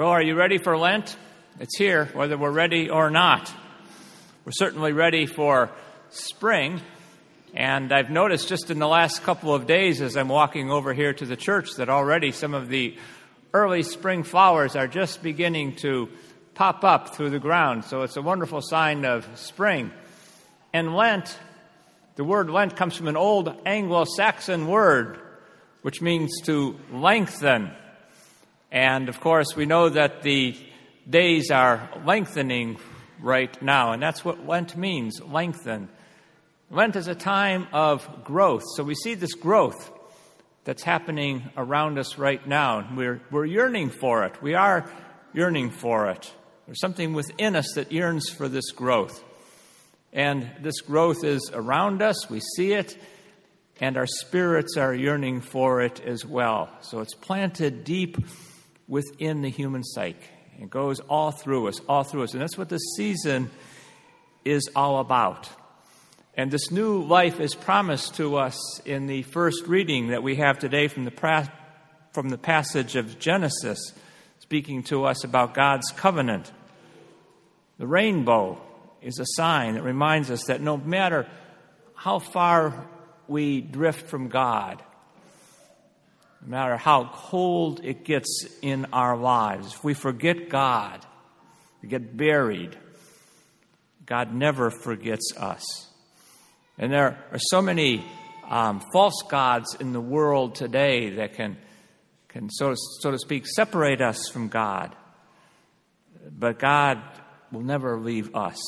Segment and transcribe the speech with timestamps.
[0.00, 1.14] Well, are you ready for Lent?
[1.58, 3.52] It's here, whether we're ready or not.
[4.46, 5.68] We're certainly ready for
[6.08, 6.80] spring.
[7.52, 11.12] And I've noticed just in the last couple of days as I'm walking over here
[11.12, 12.96] to the church that already some of the
[13.52, 16.08] early spring flowers are just beginning to
[16.54, 17.84] pop up through the ground.
[17.84, 19.90] So it's a wonderful sign of spring.
[20.72, 21.38] And Lent,
[22.16, 25.20] the word Lent comes from an old Anglo Saxon word,
[25.82, 27.72] which means to lengthen.
[28.72, 30.56] And of course, we know that the
[31.08, 32.78] days are lengthening
[33.20, 35.88] right now, and that's what Lent means lengthen.
[36.70, 38.62] Lent is a time of growth.
[38.76, 39.90] So we see this growth
[40.64, 42.88] that's happening around us right now.
[42.94, 44.40] We're, we're yearning for it.
[44.40, 44.90] We are
[45.32, 46.32] yearning for it.
[46.66, 49.24] There's something within us that yearns for this growth.
[50.12, 52.30] And this growth is around us.
[52.30, 52.96] We see it.
[53.80, 56.68] And our spirits are yearning for it as well.
[56.82, 58.16] So it's planted deep
[58.90, 60.18] within the human psyche.
[60.60, 62.34] It goes all through us, all through us.
[62.34, 63.50] And that's what this season
[64.44, 65.48] is all about.
[66.34, 70.58] And this new life is promised to us in the first reading that we have
[70.58, 71.50] today from the, pra-
[72.12, 73.78] from the passage of Genesis,
[74.40, 76.50] speaking to us about God's covenant.
[77.78, 78.60] The rainbow
[79.00, 81.26] is a sign that reminds us that no matter
[81.94, 82.86] how far
[83.28, 84.82] we drift from God,
[86.42, 91.04] no matter how cold it gets in our lives, if we forget God,
[91.82, 92.76] we get buried,
[94.06, 95.64] God never forgets us.
[96.78, 98.04] And there are so many
[98.48, 101.58] um, false gods in the world today that can,
[102.28, 104.94] can so, so to speak, separate us from God.
[106.30, 107.02] But God
[107.52, 108.58] will never leave us.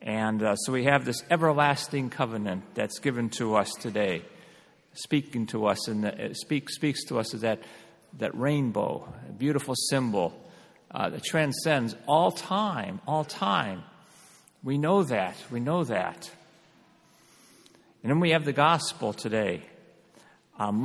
[0.00, 4.22] And uh, so we have this everlasting covenant that's given to us today
[4.94, 7.62] speaking to us and it speak, speaks to us as that,
[8.18, 10.32] that rainbow, a beautiful symbol
[10.90, 13.82] uh, that transcends all time, all time.
[14.62, 15.36] We know that.
[15.50, 16.30] We know that.
[18.02, 19.62] And then we have the gospel today.
[20.58, 20.80] Um,